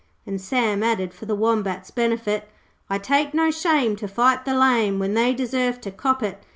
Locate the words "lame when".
4.55-5.13